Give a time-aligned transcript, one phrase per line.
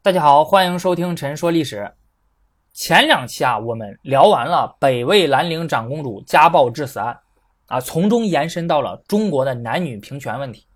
[0.00, 1.92] 大家好，欢迎收听陈说历史。
[2.72, 7.18] 前两期啊，我们聊完了北魏兰陵长公主家暴致死案，
[7.66, 10.68] 啊，从中延伸到了中国的男女平权问题。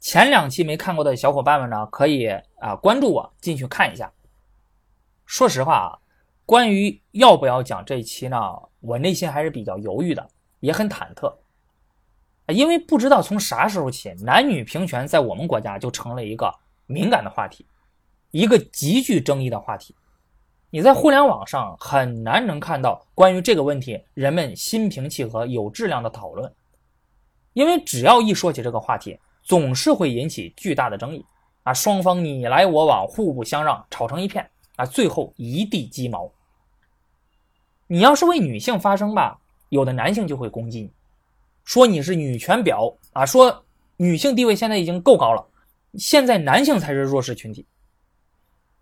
[0.00, 2.26] 前两期没看过的小伙伴们呢，可以
[2.58, 4.12] 啊关注我进去看一下。
[5.24, 5.98] 说实话啊，
[6.44, 8.36] 关于要不要讲这一期呢，
[8.80, 10.28] 我内心还是比较犹豫的，
[10.58, 11.32] 也很忐忑，
[12.48, 16.52] 因为不知道从啥时候起，男女平权在我们国家就成了一个
[16.86, 17.64] 敏感的话题，
[18.30, 19.94] 一个极具争议的话题。
[20.70, 26.52] 你在互联网上很难能看到关于这个问题人们心平气和、有质量的讨论，
[27.54, 31.24] 因为只要一说起这个话题，总是会引起巨大的争议
[31.62, 36.30] 啊，双方你来我往，互不相让，吵成一片啊，最后一地鸡毛。
[37.86, 40.92] 你要是为女性发声吧，有的男性就会攻击你，
[41.64, 43.64] 说你是女权婊啊，说
[43.96, 45.42] 女性地位现在已经够高了，
[45.94, 47.66] 现在男性才是弱势群体。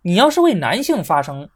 [0.06, 1.48] 你要是为男性发声。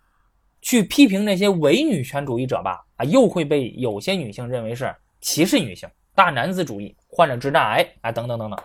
[0.62, 8.60] 去批评那些伪女权主义者吧，啊，又会被有些女性认为是歧视女性、大男子主义、患了直男癌啊，等等等等，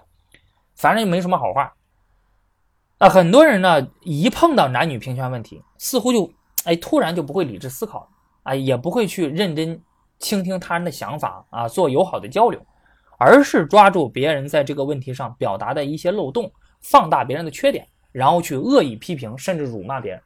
[0.76, 1.74] 反正也没什么好话。
[2.98, 6.30] 啊，很多人呢，一碰到男女平权问题，似乎就
[6.66, 8.10] 哎突然就不会理智思考，
[8.44, 9.82] 啊，也不会去认真
[10.20, 12.60] 倾听他人的想法啊，做友好的交流，
[13.18, 20.22] 而是抓住别人在这个问题上表达的一些漏洞，放大别人的缺点，然后去恶意批评，甚至辱骂别人。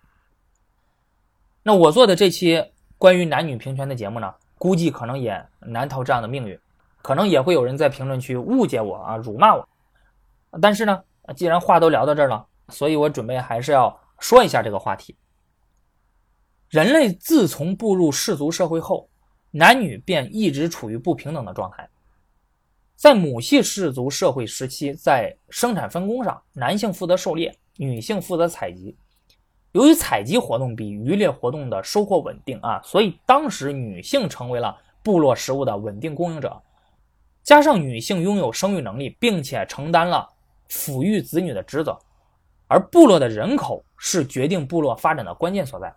[1.63, 2.63] 那我做的这期
[2.99, 6.59] 关于男女平权的节目呢，估计可能也难逃这样的命运，
[7.01, 9.67] 可能也会有人在评论区误解我啊，辱骂我。
[10.61, 11.03] 但是呢，
[11.35, 15.15] 既然话都聊到这儿了，所以我准备还是要说一下这个话题。
[16.69, 19.09] 人类自从步入氏族社会后，
[19.49, 21.89] 男女便一直处于不平等的状态。
[22.95, 28.97] 在母系氏族社会时期，在生产分工上，男性负责狩猎，女性负责采集。
[29.71, 36.61] 由于采集活动比渔猎活动的收获稳定啊，所以当时女性成为了部落食物的稳定供应者。
[37.41, 40.27] 加上女性拥有生育能力，并且承担了
[40.69, 41.97] 抚育子女的职责，
[42.67, 45.95] 而部落的人口是决定部落发展的关键所在。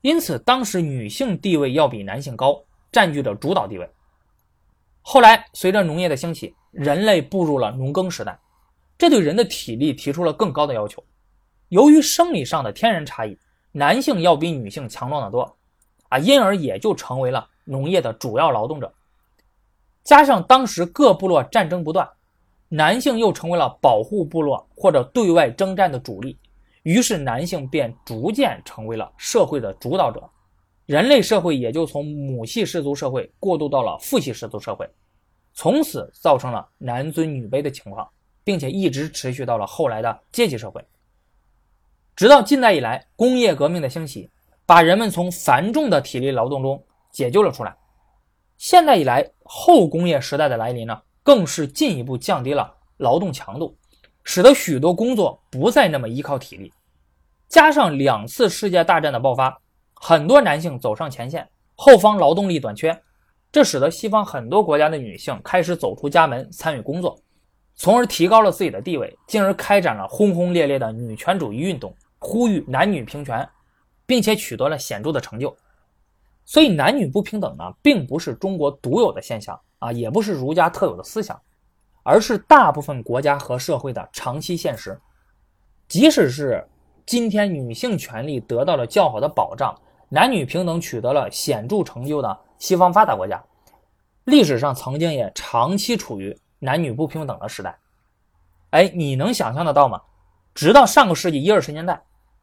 [0.00, 2.58] 因此，当时女性地位要比男性高，
[2.90, 3.90] 占据着主导地位。
[5.02, 8.38] 后来，随着农业的兴起，人类步入了农耕时代，
[9.00, 11.02] 这对人的体力提出了更高的要求。
[11.70, 13.34] 由于生理上的天然差异，
[13.72, 15.56] 男性要比女性强壮得多，
[16.10, 18.92] 啊，因而也就成为了农业的主要劳动者。
[20.04, 22.06] 加上当时各部落战争不断，
[22.68, 26.38] 男性又成为了保护部落或者对外征战的主力，
[26.82, 30.28] 于是男性便逐渐成为了社会的主导者，
[30.84, 34.86] 人类社会也就从母系氏族社会过渡到了父系氏族社会，
[35.54, 38.06] 从此造成了男尊女卑的情况，
[38.44, 40.84] 并且一直持续到了后来的阶级社会。
[42.16, 44.28] 直到近代以来，工业革命的兴起，
[44.66, 47.74] 把人们从繁重的体力劳动中解救了出来。
[48.58, 53.74] 现代以来，后工业时代的来临呢，更是进一步降低了劳动强度，
[54.22, 56.70] 使得许多工作不再那么依靠体力。
[57.48, 59.58] 加上两次世界大战的爆发，
[59.94, 63.02] 很多男性走上前线，后方劳动力短缺，
[63.50, 67.18] 这使得西方很多国家的女性开始走出家门参与工作，
[67.82, 71.96] 从而提高了自己的地位，进而开展了轰轰烈烈的女权主义运动。
[72.18, 73.48] 呼吁男女平权，
[74.04, 75.56] 并且取得了显著的成就。
[76.44, 81.40] 所以，男女不平等呢，并不是中国独有的现象啊，也不是儒家特有的思想，
[82.02, 85.00] 而是大部分国家和社会的长期现实。
[85.88, 86.62] 即使是
[87.06, 89.74] 今天女性权利得到了较好的保障，
[90.10, 93.42] 男女平等取得了显著成就的西方发达国家，
[94.24, 97.76] 历史上曾经也长期处于男女不平等的时代。
[98.70, 100.00] 哎，你能想象得到吗？
[100.54, 102.00] 直到上个世纪一二十年代。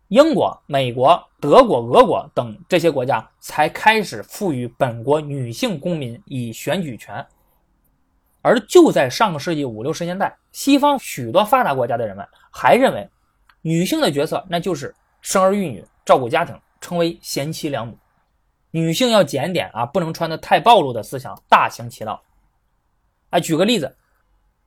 [0.10, 7.26] 英国、美国、德国、俄国等这些国家才开始赋予本国女性公民以选举权，
[8.42, 13.10] 而就在上个世纪五六十年代，西方许多发达国家的人们还认为，
[13.62, 17.98] 女性的角色那就是生儿育女、照顾家庭，称为贤妻良母。
[18.72, 22.24] 女性要检点啊，不能穿得太暴露的思想大行其道。
[23.30, 23.94] 啊，举个例子，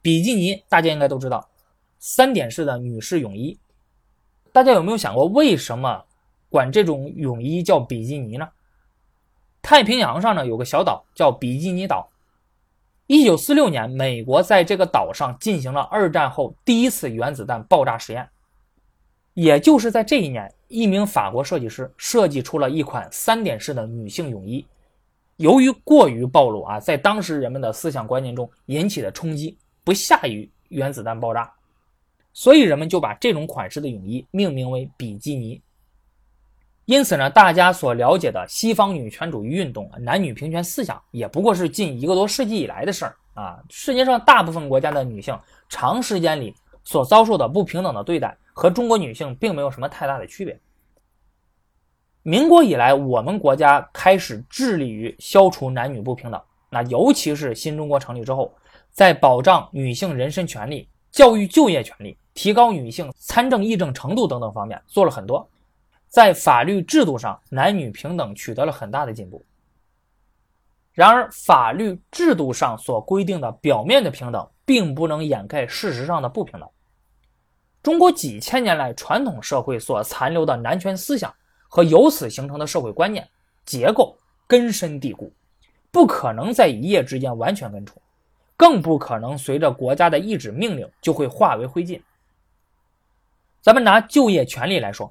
[0.02, 1.49] 比基尼大家应该都知道，
[1.99, 3.58] 三点式的女士泳衣。
[4.52, 6.05] 大家有没有想过，为什么
[6.49, 8.49] 管这种泳衣叫比基尼呢？
[9.62, 12.08] 太平洋上呢有个小岛叫比基尼岛。
[13.06, 18.29] 一九四六年，美国在这个岛上进行了二战后第一次原子弹爆炸实验。
[19.35, 24.64] 也就是在这一年，一名法国设计师设计出了一款三点式的女性泳衣。
[25.37, 31.50] 由于过于暴露啊，在当时人们的思想观念中引起的冲击不下于原子弹爆炸。
[32.32, 35.61] 所以人们就把这种款式的泳衣命名为比基尼。
[36.85, 43.62] 因此呢，大家所了解的西方女权主义运动、男女平权思想，也不过是近一个多世纪以来的事儿啊。
[43.69, 45.38] 世界上大部分国家的女性
[45.69, 50.59] 长时间里所遭受的不平等的对待，和中国女性并没有什么太大的区别。
[52.23, 56.41] 民国以来，我们国家开始致力于消除男女不平等，
[56.71, 58.53] 那尤其是新中国成立之后，
[58.92, 65.48] 在保障女性人身权利、教育就业权利、提高女性参政议政程度等等方面做了很多。
[66.08, 69.44] 在法律制度上，男女平等取得了很大的进步。
[70.92, 76.69] 然而，法律制度上所规定的表面的平等，并不能掩盖事实上的不平等。
[77.81, 81.32] 中国几千年来传统社会所残留的男权思想
[81.69, 83.26] 和由此形成的社会观念
[83.64, 85.32] 结构根深蒂固，
[85.93, 88.02] 不可能在一夜之间完全根除，
[88.60, 91.98] 更不可能随着国家的一纸命令就会化为灰烬。
[93.62, 95.10] 咱们拿就业权利来说。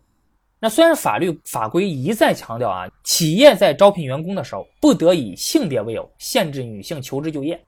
[0.60, 7.60] 那虽然法律法规一再强调啊，企业在招聘员工的时候不得以性别为由限制女性求职就业，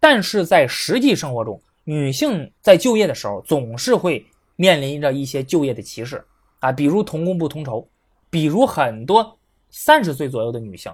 [0.00, 4.26] 但是在实际生活中，女性在就业的时候总是会
[4.56, 6.24] 面临着一些就业的歧视
[6.58, 7.86] 啊，比如同工不同酬，
[8.28, 9.38] 比如很多
[9.70, 10.92] 三十岁左右的女性，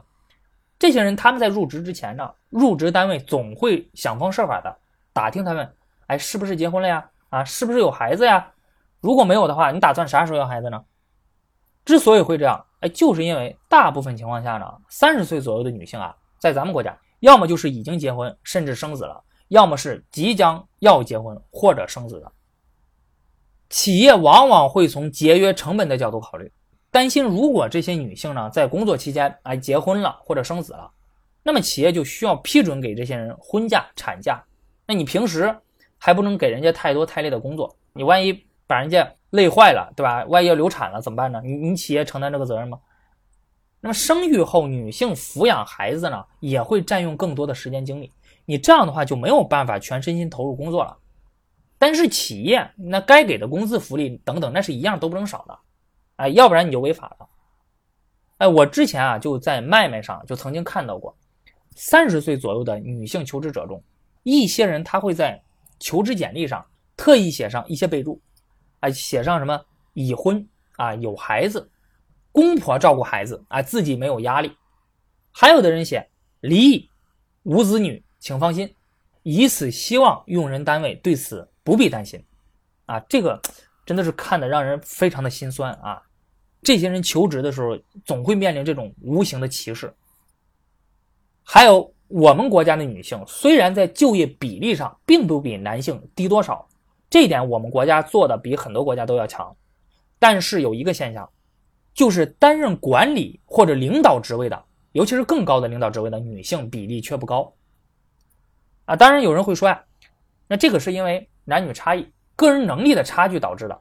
[0.82, 4.76] 这些人他们在入职之前呢，入职单位总会想方设法的
[5.12, 5.76] 打听他们，
[6.08, 7.08] 哎，是不是结婚了呀？
[7.28, 8.52] 啊，是不是有孩子呀？
[8.98, 10.84] 如果没有的话，你打算啥时候要孩子呢？
[11.84, 22.32] 之所以会这样，哎，就是因为大部分情况下呢，三十岁左右的女性啊，在咱们国家，要么就是已经结婚甚至生子了，要么是即将要结婚或者生子的。
[23.70, 26.52] 企业往往会从节约成本的角度考虑，
[26.92, 30.88] 担心如果这些女性呢在工作期间哎结婚了或者生子了，
[31.42, 34.40] 那么企业就需要批准给这些人婚假、产假。
[34.86, 35.52] 那你平时
[35.98, 39.12] 还不能给人家太多太累的工作，你万一把人家。
[39.32, 40.26] 累坏了，对吧？
[40.26, 41.40] 万一要流产了怎么办呢？
[41.42, 42.78] 你你企业承担这个责任吗？
[43.80, 48.12] 那么生育后，女性抚养孩子呢，也会占用更多的时间精力。
[48.44, 50.94] 你这样的话就没有办法全身心投入工作了。
[51.78, 55.58] 但是企业那该给的工资福利等等，那是一样都不能少的，
[56.16, 57.28] 哎，要不然你就违法了。
[58.38, 61.16] 哎，我之前啊就在麦麦上就曾经看到过，
[61.76, 63.82] 三十岁左右的女性求职者中，
[64.22, 65.42] 一些人他会在
[65.78, 66.64] 求职简历上
[66.96, 68.20] 特意写上一些备注。
[68.80, 70.44] 啊，写上什么已婚
[70.76, 71.70] 啊，有孩子，
[72.32, 74.56] 公婆照顾孩子啊，自己没有压力。
[75.30, 76.10] 还有的人写
[76.40, 76.90] 离异，
[77.44, 78.74] 无子女，请放心，
[79.22, 82.20] 以此希望用人单位对此不必担心。
[82.86, 83.40] 啊，这个
[83.84, 86.02] 真的是看的让人非常的心酸啊！
[86.62, 89.92] 这些人求职的时候总会面临这种无形的歧视。
[91.42, 96.66] 还有我们国家的女性，虽然在就业比例上并不比男性低多少。
[97.10, 99.54] 这一点我们国家做的比很多国家都要强，
[100.18, 101.28] 但是有一个现象，
[101.92, 107.52] 就是担任管理或者领导职位的，尤其是更高的领导职位的女性比例却不高。
[108.84, 109.84] 啊，当然有人会说呀，
[110.46, 112.06] 那这个是因为男女差异、
[112.42, 113.80] 个人能力的差距导致的。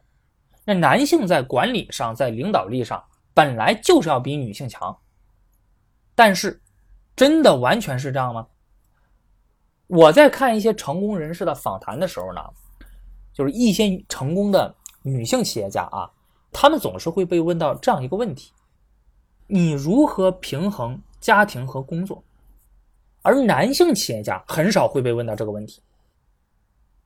[0.64, 3.04] 那男性在管理上、在领导力上
[3.34, 4.98] 本来就是要比女性强，
[6.16, 6.62] 但是
[7.16, 8.48] 真的完全是这样吗？
[9.88, 12.42] 我在看一些成功人士的访谈的时候呢。
[13.34, 16.12] 就是一些成功的女性企业家啊，
[16.52, 18.52] 她们总是会被问到这样一个问题：
[19.48, 22.22] 你如何平衡家庭和工作？
[23.22, 25.82] 而男性企业家很少会被问到这个问题。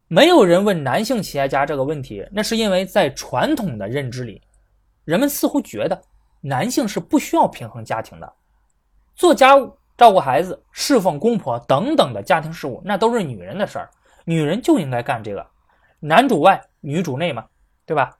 [0.08, 4.42] 没有人问男性企业家这个问题，那是因为在传统的认知里，
[5.04, 6.00] 人们似乎觉得
[6.42, 8.34] 男性是不需要平衡家庭的，
[9.16, 13.90] 做家务、照顾孩子、侍奉公婆等等的家庭事务，那都是女人的事儿，
[14.26, 15.46] 女人就应该干这个。
[16.00, 17.46] 男主外，女主内嘛，
[17.84, 18.16] 对吧？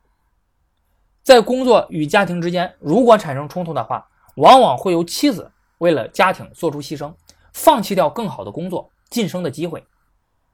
[1.22, 7.14] 在工作与家庭之间，如果产生冲突的话，往往会由妻子为了家庭做出牺牲，
[7.54, 9.86] 放弃掉更好的工作、晋升的机会，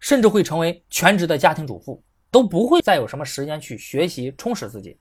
[0.02, 4.98] 甚至会成为全职的家庭主妇，都不会再有什么时间去学习充实自己。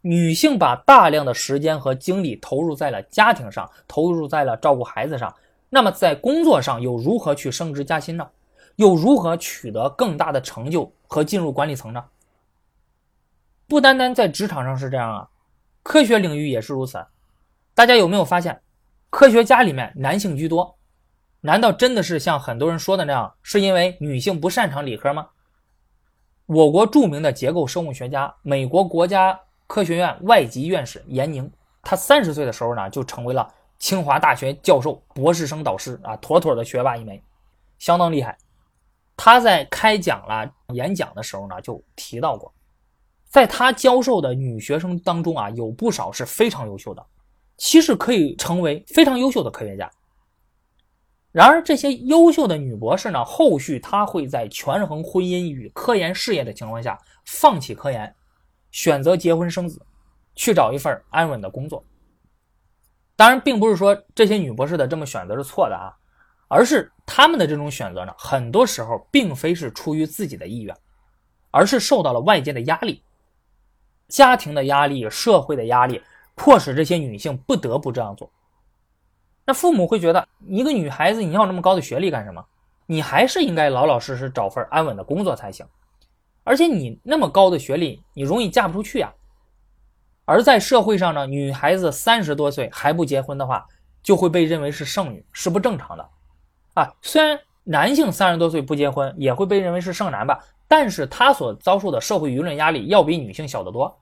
[0.00, 5.34] 女性把大量的时间和精力投入在了家庭上，投入在了照顾孩子上，
[5.70, 8.28] 那么在工作上又如何去升职加薪呢？
[8.76, 12.04] 又如何取得更大的成就和进入管理层呢？
[13.66, 15.28] 不单单在职场上是这样啊，
[15.82, 17.02] 科学领域也是如此。
[17.74, 18.60] 大家有没有发现，
[19.10, 20.76] 科学家里面男性居多？
[21.46, 25.28] 难道真的是像很多人说的那样，是因为女性不擅长理科吗？
[26.46, 31.50] 我国著名的结构生物学家、美国国家科学院外籍院士严宁，
[31.82, 33.46] 他三十岁的时候呢，就成为了
[33.78, 37.22] 清华大学教授、博士生导师啊，妥妥的学霸一枚，
[37.78, 38.38] 相当厉害。
[39.14, 42.50] 他在开讲了演讲的时候呢，就提到过，
[43.28, 47.04] 在他教授的女学生当中啊，有不少是非常优秀的，
[47.58, 49.90] 其实可以成为非常优秀的科学家。
[51.34, 58.14] 然而，这些优秀的女博士呢，后续她会在权衡婚姻与科研事业的情况下，放弃科研，
[58.70, 59.84] 选择结婚生子，
[60.36, 61.84] 去找一份安稳的工作。
[63.16, 65.90] 当然，并不是说这些女博士的这么选择是错的啊，
[66.46, 70.72] 而是她们的这种选择呢，很多时候并非是出于自己的意愿，
[71.50, 73.02] 而是受到了外界的压力、
[74.06, 76.00] 家庭的压力、社会的压力，
[76.36, 78.30] 迫使这些女性不得不这样做。
[79.46, 82.44] 那父母会觉得，一个女孩子你要那么高的学历干什么？
[82.86, 85.66] 你还是应该老老实实找份安稳的工作才行。
[86.42, 89.12] 而且你那么高的学历，你容易嫁不出去呀。
[90.26, 93.66] 而在社会上呢，女孩子三十多岁还不结婚的话，
[94.02, 96.08] 就会被认为是剩女，是不正常的。
[96.74, 103.98] 啊，虽然男性三十多岁不结婚也会被认为是剩男吧，但是他所遭受的社会舆论压力要比女性小得多。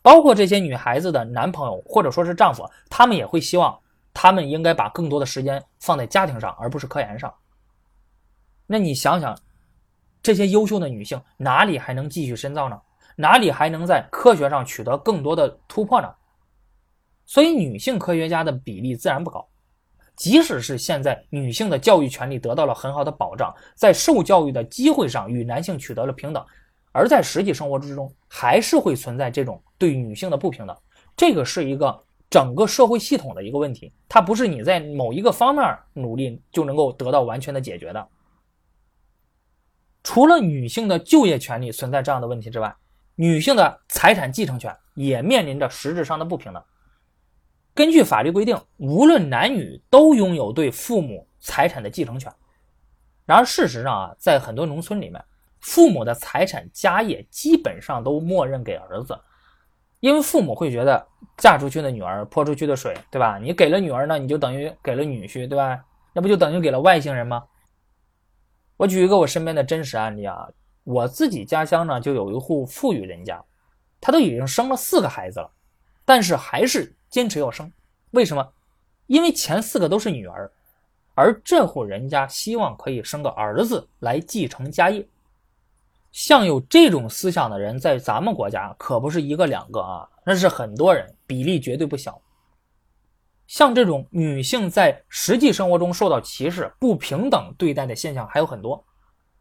[0.00, 3.78] 包括这些女孩子的男朋友或者说是丈夫，他们也会希望。
[4.14, 7.32] 他们应该把更多的时间放在家庭上，而不是科研上。
[8.66, 9.36] 那你想想，
[10.22, 12.80] 这些优秀的女性哪里还能继续深造呢？
[13.16, 16.08] 哪里还能在科学上取得更多的突破呢？
[17.26, 19.46] 所以，女性科学家的比例自然不高。
[20.14, 26.44] 即使是现在女性的教育权利得到了很好的保障，在受教育的机会上与男性取得了平等，
[26.92, 30.76] 而在实际生活之中，还是会存在这种对女性的不平等。
[31.16, 32.04] 这个是一个。
[32.32, 38.08] 整个社会系统的一个问题，它不是你在某一个方面努力就能够得到完全的解决的。
[40.02, 42.74] 除了女性的就业权利存在这样的问题之外，
[43.16, 46.64] 女性的财产继承权也面临着实质上的不平等。
[47.74, 52.32] 根据法律规定，无论男女都拥有对父母财产的继承权。
[53.26, 55.22] 然而，事实上啊，在很多农村里面，
[55.60, 59.18] 父母的财产家业基本上都默认给儿子。
[60.02, 61.06] 因为父母会觉得
[61.36, 63.38] 嫁出去的女儿泼出去的水，对吧？
[63.38, 65.80] 你给了女儿呢，你就等于给了女婿，对吧？
[66.12, 67.44] 那不就等于给了外星人吗？
[68.78, 70.48] 我举一个我身边的真实案例啊，
[70.82, 73.40] 我自己家乡呢就有一户富裕人家，
[74.00, 75.48] 他都已经生了四个孩子了，
[76.04, 77.72] 但是还是坚持要生，
[78.10, 78.52] 为什么？
[79.06, 80.50] 因为前四个都是女儿，
[81.14, 85.06] 而这户人家希望可以生个儿子来继承家业。
[86.12, 92.20] 像有这种思想的人，在咱们国家可不是一个两个啊，那是很多人，比例绝对不小。
[93.46, 98.84] 像这种女性在实际生活中受到歧视、不平等对待的现象还有很多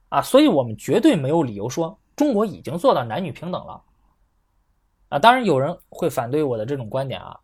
[0.10, 3.82] 啊，所以我们绝对没有理由说中国已经做到男女平等了
[5.10, 5.20] 啊。
[5.20, 7.38] 当然，有人会反对我的这种观点啊。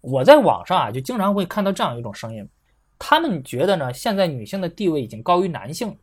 [0.00, 2.48] 我在网上啊，就经常会看到这样一种声音，
[2.98, 5.94] 他们觉得呢，现在女性的地位已经高于男性。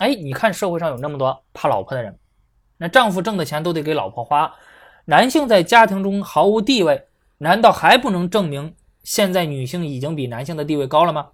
[0.00, 2.18] 哎，你看社会上有那么多怕老婆的人，
[2.78, 4.50] 那丈夫挣的钱都得给老婆花，
[5.04, 11.28] 男性在家庭中毫无地位，难道还不能证明现在女性已经比男性的地位高了吗？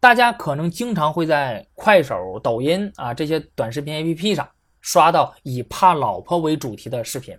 [0.00, 4.48] 大家可能经常会在快手、抖音啊这些短视频 APP 上
[4.80, 7.38] 刷到以怕老婆为主题的视频，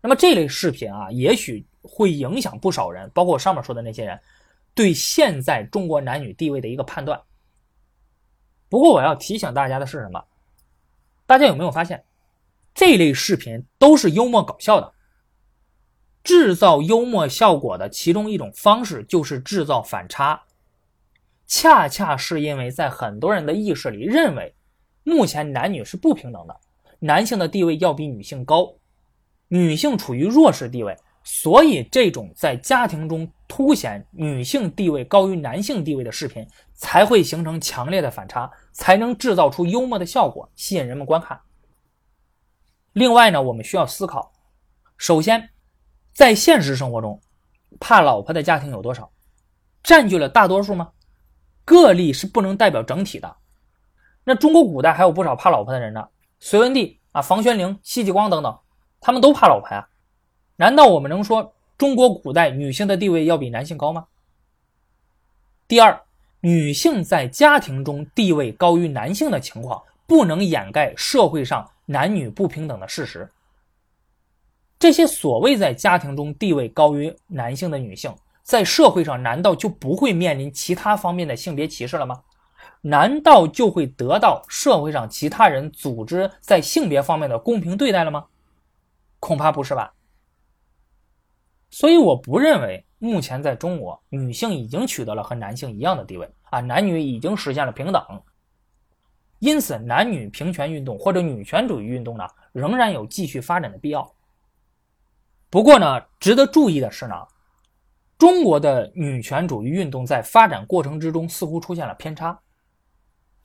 [0.00, 4.18] 那么这类视频啊，也许会影响不少人，包括我上面说的那些人，
[4.74, 7.20] 对现在中国男女地位的一个判断。
[8.74, 10.20] 不过我要提醒大家的是什么？
[11.26, 12.04] 大家有没有发现，
[12.74, 14.92] 这类视频都是幽默搞笑的。
[16.24, 20.42] 制造幽默效果的其中一种方式就是制造反差。
[21.46, 24.52] 恰恰是因为在很多人的意识里认为，
[25.04, 26.56] 目前男女是不平等的，
[26.98, 28.74] 男性的地位要比女性高，
[29.46, 30.98] 女性处于弱势地位。
[31.26, 41.40] 所以，这种在家庭中凸显女性地位高于男性地位的视频，才会形成强烈的反差，才能制造出幽默的效果，吸引人们观看。
[42.92, 44.32] 另外呢，我们需要思考：
[44.98, 45.48] 首先，
[46.12, 47.18] 在现实生活中，
[47.80, 49.10] 怕老婆的家庭有多少？
[49.82, 50.90] 占据了大多数吗？
[51.64, 53.36] 个例是不能代表整体的。
[54.24, 56.06] 那中国古代还有不少怕老婆的人呢，
[56.38, 58.58] 隋文帝啊、房玄龄、戚继光等等，
[59.00, 59.88] 他们都怕老婆呀。
[60.56, 64.06] 难道我们能说中国古代女性的地位要比男性高吗？
[65.66, 66.00] 第二，
[66.40, 73.28] 女性在家庭中地位高于男性的情况，不能掩盖社会上男女不平等的事实。
[74.78, 82.20] 这些所谓在家庭中地位高于男性的女性，在社会上难道就不会面临其他方面的性别歧视了吗？
[82.82, 88.26] 难道就会得到社会上其他人组织在性别方面的公平对待了吗？
[89.18, 89.92] 恐怕不是吧。
[91.74, 98.00] 所以我不认为目前在中国，女性已经取得了和男性一样的地位啊，男女已经实现了平等。
[99.40, 104.08] 因此，男女平权运动或者女权主义运动呢，仍然有继续发展的必要。
[105.50, 107.26] 不过呢，值得注意的是呢，
[108.16, 112.40] 中国的女权主义运动在发展过程之中似乎出现了偏差，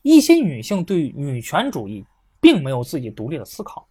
[0.03, 2.05] 一些女性对女权主义
[2.39, 3.88] 并没有自己独立的思考，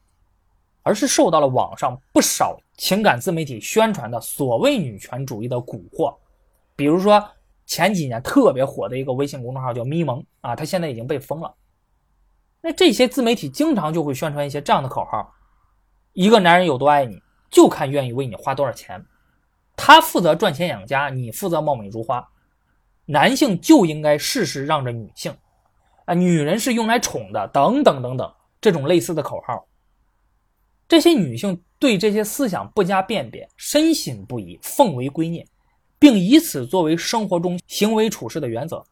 [0.89, 6.17] 而是受到了网上不少情感自媒体宣传的所谓女权主义的蛊惑，
[6.75, 7.23] 比如说
[7.67, 11.55] 前几年特别火的一个微信公众号叫咪蒙啊，它现在已经被封了。
[12.63, 15.31] 那这些自媒体经常就会宣传一些这样的口号：
[16.15, 19.05] 一个男人有多爱你，就看愿意为你花多少钱。
[19.77, 22.27] 他负责赚钱养家，你负责貌美如花。
[23.05, 25.37] 男性就应该事事让着女性，
[26.07, 29.68] 啊，女人是用来宠的，等等等等，这种类似的口号。
[30.89, 35.47] 这些女性对这些思想不加辨别，深信不疑，奉为圭臬，
[35.99, 38.85] 并以此作为生活中行为处事的原则，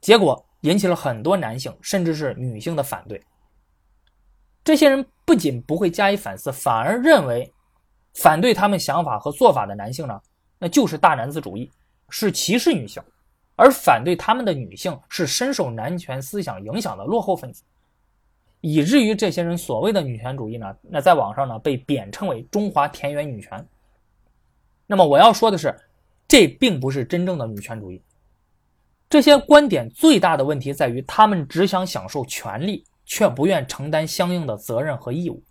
[0.00, 0.42] 结果。
[0.62, 3.22] 引起了很多男性甚至是女性的反对。
[4.64, 7.48] 这些人不仅不会加以反思，反而认为
[8.14, 10.18] 反对他们想法和做法的男性呢，
[10.58, 11.70] 那就是大男子主义，
[12.08, 13.00] 是歧视女性；
[13.54, 17.62] 而反对他们的女性是深受男权思想影响的落后分子，
[18.60, 23.66] 以至于这些人所谓的女权主义呢，那在网上呢被贬称为“中华田园女权”。
[24.86, 25.74] 那么我要说的是，
[26.28, 28.02] 这并不是真正的女权主义。
[29.08, 35.42] 这些观点最大的问题在于，他们只想享受权利，却不愿承担相应的责任和义务。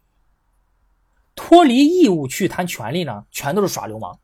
[1.36, 4.18] 脱离义务去谈权利呢，全都是耍流氓。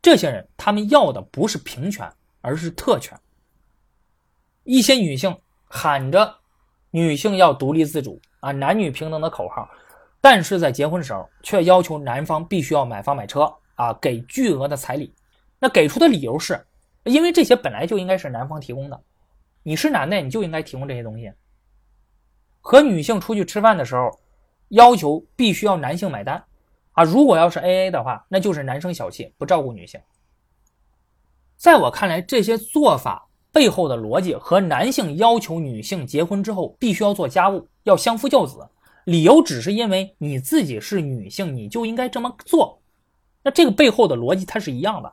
[0.00, 3.18] 这些人，他们要的不是平权，而是特权。
[4.64, 6.38] 一些女性喊着
[6.90, 9.68] 女性要独立自主啊、男女平等的口号，
[10.20, 15.12] 但是在结婚时候却要求男方必须要买房买车啊，给巨额的彩礼。
[15.58, 16.64] 那给出的理由是。
[17.04, 19.00] 因为这些本来就应该是男方提供的，
[19.62, 21.32] 你是男的，你就应该提供这些东西。
[22.60, 24.10] 和女性出去吃饭的时候，
[24.68, 26.44] 要求必须要男性买单
[26.92, 27.04] 啊！
[27.04, 29.98] 如果要是 A A 的话，那就是男生小气，不照顾女性。
[31.56, 33.27] 在我看来，这些做法
[33.58, 38.64] 背后的逻辑和男性要求女性结婚之后必须要做家务，要相夫教子，
[39.06, 42.80] 理由只是因为你自己是女性，你就应该这么做。
[43.42, 45.12] 那这个背后的逻辑它是一样的。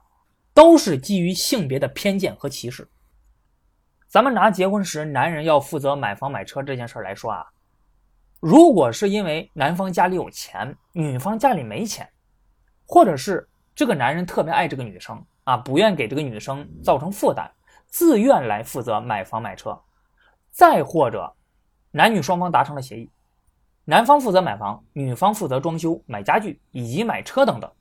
[0.53, 2.87] 都是基于性别的偏见和歧视。
[4.07, 7.45] 咱们拿结婚时男人要负责买房买车这件事来说啊，
[8.39, 12.07] 如果是因为男方家里有钱，女方家里没钱，
[12.85, 17.51] 或者是这个男人特别爱这个女生啊，不愿给这个女生造成负担，
[17.95, 19.79] 自愿来负责买房买车，
[20.51, 21.33] 再或者
[21.91, 23.09] 男女双方达成了协议，
[23.85, 27.71] 男方负责买房，女方负责装修、买家具以及买车等等，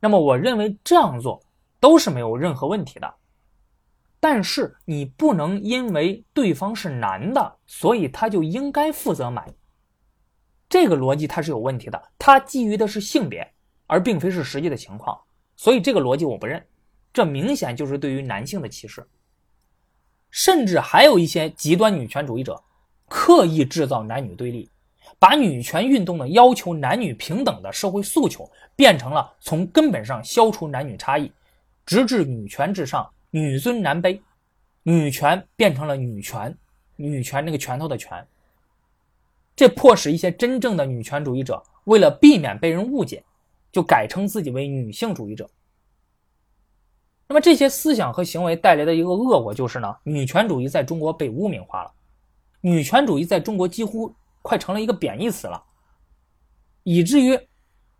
[0.00, 1.40] 那么我认为这样做。
[1.78, 3.14] 都是没有任何问题的，
[4.20, 9.52] 但是你不能因为对方是男的，所以他就应该负责买。
[10.68, 13.48] 这个逻辑它是有问题的，它基于的是性别，
[13.86, 15.20] 而并非是实际的情况，
[15.56, 16.64] 所以这个逻辑我不认。
[17.12, 19.04] 这明显就是对于男性的歧视，
[20.32, 22.60] 甚至还有一些极端女权主义者
[23.06, 24.68] 刻意制造男女对立，
[25.18, 31.30] 把女权运动的要求男女平等的社会诉求变成了从根本上消除男女差异。
[31.84, 34.18] 直至女权至上，女尊男卑，
[34.84, 36.56] 女权变成了女权，
[36.96, 38.26] 女权那个拳头的拳。
[39.54, 43.22] 这迫使一些真正的女权主义者为了避免被人误解，
[43.70, 45.50] 就改称自己为女性主义者。
[47.32, 51.90] 那么这些思想和行为带来的一个恶果就是呢，女权主义在中国被污名化了，
[52.60, 55.64] 女权主义在中国几乎快成了一个贬义词了，
[56.82, 57.40] 以至于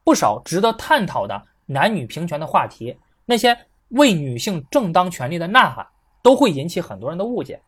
[0.05, 3.57] 不少值得探讨的男女平权的话题，那些。
[3.88, 5.87] 为女性正当权利的呐喊，
[6.23, 7.61] 都会引起很多人的误解，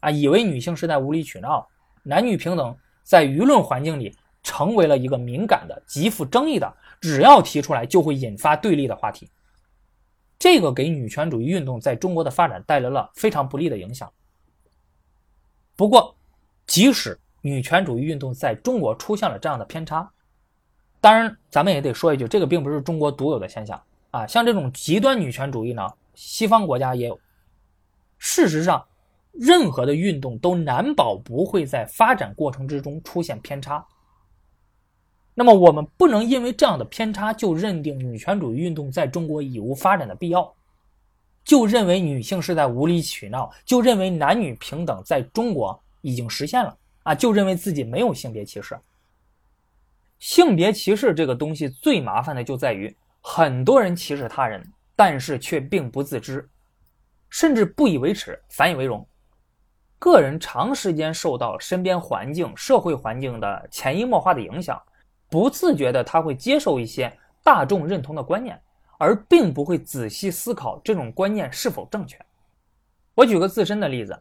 [0.00, 1.66] 啊，以为女性是在无理取闹，
[2.02, 9.30] 男女平等在舆论环境里成为了一个敏感的、极富争议的，只要提出来就会引发对立的话题。
[10.38, 14.10] 这个给女权主义运动在中国的发展带来了非常不利的影响。
[15.74, 16.14] 不过，
[16.66, 20.10] 即使女权主义运动在中国出现了这样的偏差，
[21.00, 23.80] 当然，咱们也得说一句，这个并不是中国独有的现象。
[24.10, 27.18] 啊，像这种极端女权主义呢，西方国家也有。
[28.18, 28.82] 事实上，
[29.32, 33.86] 任何的运动都难保不会在发展过程之中出现偏差。
[35.38, 40.50] 那么，我们不能因为这样的偏差就认定女权主义运动在中国已无发展的必要，
[41.44, 48.74] 就认为女性是在无理取闹，就认为男女平等在中国已经实现了啊，就认为自己没有性别歧视。
[50.18, 52.96] 性别歧视这个东西最麻烦的就在于。
[53.28, 56.48] 很多人歧视他人，但是却并不自知，
[57.28, 59.04] 甚至不以为耻，反以为荣。
[59.98, 64.80] 个人长时间受到身边环境、社会环境的潜移默化的影响，
[65.28, 67.12] 不自觉的他会接受一些
[67.42, 68.60] 大众认同的观念，
[68.98, 72.18] 而并不会仔细思考这种观念是否正确。
[73.14, 74.18] 我举个自身的例子，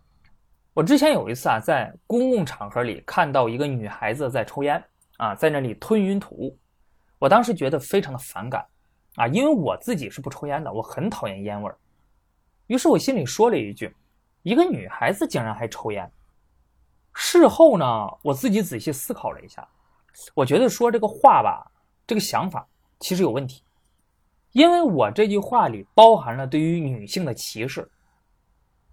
[0.73, 4.83] 我之前有一次啊，在公共场合里看到一个女孩子在抽烟
[5.17, 6.57] 啊，在那里吞云吐雾，
[7.19, 8.65] 我当时觉得非常的反感
[9.15, 11.77] 啊，因为我自己是不抽烟的，我很讨厌烟味儿。
[12.67, 13.95] 于是我心里说了一句。
[14.43, 16.07] 一个女孩子竟然还抽烟。
[17.15, 17.85] 事后呢，
[18.21, 19.67] 我自己仔细思考了一下，
[20.33, 21.71] 我觉得说这个话吧，
[22.07, 22.67] 这个想法
[22.99, 23.63] 其实有问题，
[24.51, 27.89] 因为我这句话里包含了对于女性的歧视。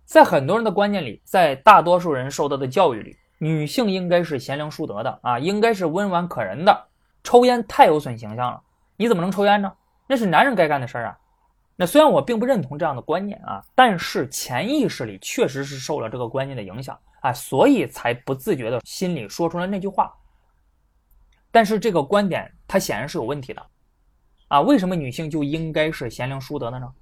[0.04, 6.86] 在很多人的观念里，在大多数人受到的教育里，女性应该是贤良淑德的啊，应该是温婉可人的。
[7.24, 8.60] 抽烟太有损形象了，
[8.96, 9.72] 你怎么能抽烟呢？
[10.08, 11.18] 那是男人该干的事儿啊。
[11.76, 20.12] 那虽然我并不认同这样的观念啊，但是潜意识里确实是受了这个观念的影响啊，所以才不自觉的心里说出了那句话。
[21.52, 23.64] 但是这个观点它显然是有问题的
[24.48, 24.60] 啊！
[24.60, 26.92] 为什么女性就应该是贤良淑德的呢？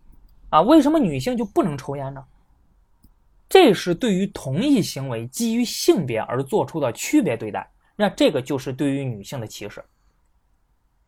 [0.51, 2.23] 啊，为什么女性就不能抽烟呢？
[3.49, 9.85] 这是对于同一行为基于性别而做出的区别对待，那这个就是对于女性的歧视。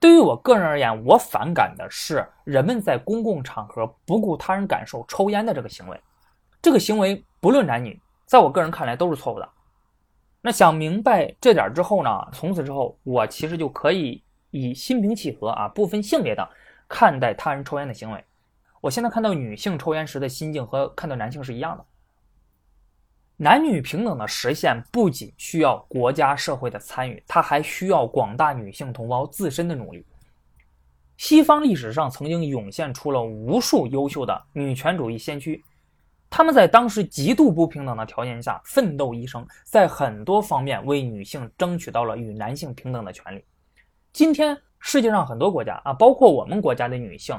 [0.01, 6.01] 对于我个人而言，我反感的是人们在公共场合不顾他人感受抽烟的这个行为。
[6.61, 9.49] 这个行为不论男女，在我个人看来都是错误的。
[10.45, 16.47] 那想明白这点之后呢，从此之后，我其实就可以以心平气和啊，不分性别的
[16.89, 18.25] 看待他人抽烟的行为。
[18.81, 21.85] 我现在看到女性抽烟时的心境和看到男性是一样的。
[23.37, 30.05] 男女平等的实现不仅需要国家社会的参与，它还需要广大女性同胞自身的努力。
[31.17, 35.63] 西方历史上曾经涌现出了无数优秀的女权主义先驱，
[36.35, 43.45] 他们在当时极度不平等的条件下奋斗一生，在很多方面为女性争取到了与男性平等的权利。
[44.15, 47.39] 今天世界上很多国家啊，包括我们国家的女性，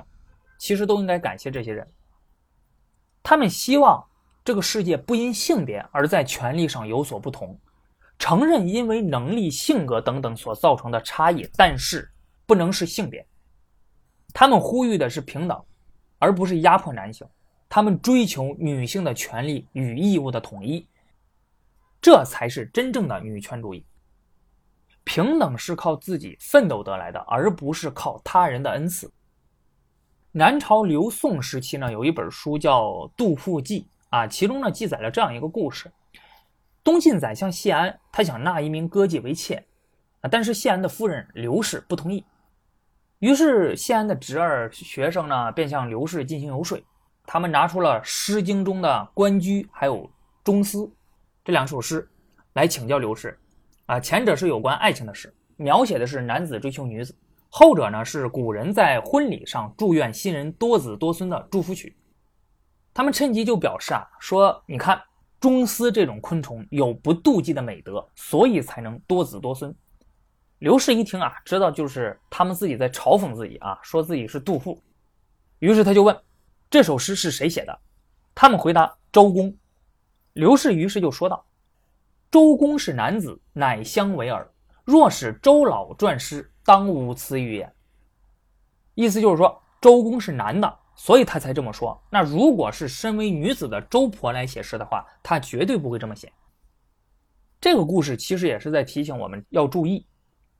[0.59, 1.87] 其实都应该感谢这些人，
[3.23, 4.01] 他们希望。
[4.45, 7.57] 这个世界不因性别而在权利上有所不同，
[8.19, 12.11] 承认因为能力、性格等等所造成的差异，但是
[12.45, 13.25] 不能是性别。
[14.33, 15.63] 他们呼吁的是平等，
[16.19, 17.25] 而不是压迫男性。
[17.75, 20.87] 他们追求女性的权利与义务的统一，
[21.99, 23.83] 这才是真正的女权主义。
[25.03, 29.11] 平等是靠自己奋斗得来的，而不是靠他人的恩赐。
[30.31, 33.81] 南朝刘宋时期呢，有一本书叫《杜甫记》。
[34.15, 35.91] 啊，其中呢记载了这样一个故事：
[36.83, 39.55] 东晋宰相谢安，他想纳一名歌妓为妾，
[40.21, 42.23] 啊，但是谢安的夫人刘氏不同意。
[43.17, 46.79] 于是谢安的侄儿学生呢，便向刘氏进行游说。
[47.25, 49.97] 他们拿出了《诗经》中的《关雎》还有
[50.43, 50.79] 《中思》
[51.43, 52.07] 这两首诗
[52.53, 53.37] 来请教刘氏。
[53.85, 57.13] 啊，前者是有关爱情的诗，描写的是男子追求女子；
[57.49, 61.95] 后者呢是古人在婚礼上祝愿新人多子多孙的祝福曲。
[62.93, 65.01] 他们趁机就表示啊，说你看，
[65.41, 69.75] 螽斯这种昆虫有不妒忌的美德，所以才能多子多孙。
[70.59, 74.81] 刘氏一听啊，知道就是他们自己在嘲讽自己啊，说自己是妒妇。
[75.59, 76.17] 于是他就问，
[76.73, 77.79] 这首诗是谁写的？
[78.33, 79.55] 他们回答周公。
[80.33, 81.45] 刘氏于是就说道
[82.31, 84.51] ：“周公是男子，乃相为耳。
[84.83, 87.73] 若使周老撰诗，当无此语也。”
[88.95, 90.79] 意思就是说，周公是男的。
[90.95, 92.03] 所以他才这么说。
[92.09, 96.33] 那如果是身为女子的周婆来写诗的话，她绝对不会这么写。
[97.61, 100.07] 这个故事其实也是在提醒我们要注意，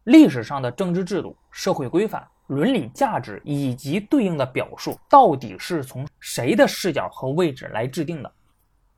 [0.04, 8.32] 历史上的政治制度、社会规范、伦理价值以及对应的表述，到底是从谁的视角和位置来制定的。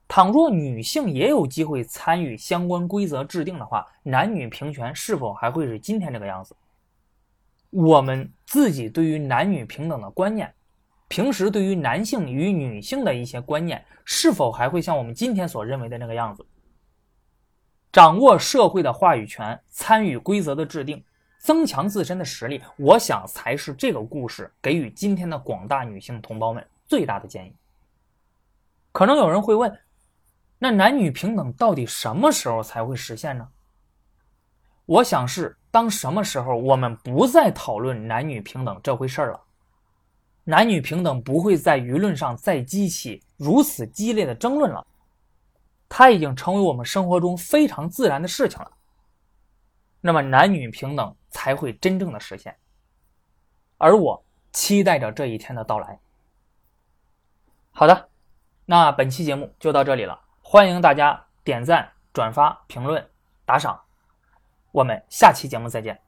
[0.08, 6.56] 倘若女性也有机会参与相关规则制定的话，男女平权是否还会是今天这个样子？
[7.72, 10.54] 我们自己对于男女平等的观念。
[11.08, 16.46] 平时对于男性与女性的一些观念，是否还会像我们今天所认为的那个样子？
[17.91, 21.04] 掌握社会的话语权，参与规则的制定，
[21.46, 27.54] 增强自身的实力，我想才是这个故事给予今天的广大女性同胞们最大的建议。
[28.92, 29.72] 可能有人会问，
[30.58, 33.48] 那男女平等到底什么时候才会实现呢？
[34.88, 39.40] 我想是当什么时候我们不再讨论男女平等这回事儿了。
[40.46, 44.84] 男女平等不会在舆论上再激起如此激烈的争论了，
[45.88, 48.72] 它已经成为我们生活中非常自然的事情了。
[50.02, 52.56] 那么男女平等才会真正的实现，
[53.78, 56.00] 而我期待着这一天的到来。
[57.71, 58.08] 好的，
[58.63, 63.06] 那本期节目就到这里了，欢迎大家点赞、转发、评论、
[63.45, 63.82] 打赏。
[64.71, 66.05] 我们下期节目再见。